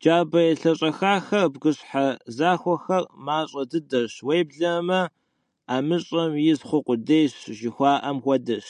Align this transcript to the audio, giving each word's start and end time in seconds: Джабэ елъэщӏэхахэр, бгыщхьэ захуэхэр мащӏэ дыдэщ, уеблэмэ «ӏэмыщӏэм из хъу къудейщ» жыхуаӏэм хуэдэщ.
Джабэ 0.00 0.40
елъэщӏэхахэр, 0.52 1.46
бгыщхьэ 1.52 2.06
захуэхэр 2.36 3.04
мащӏэ 3.24 3.62
дыдэщ, 3.70 4.12
уеблэмэ 4.26 5.00
«ӏэмыщӏэм 5.66 6.32
из 6.50 6.60
хъу 6.68 6.84
къудейщ» 6.86 7.34
жыхуаӏэм 7.58 8.16
хуэдэщ. 8.22 8.68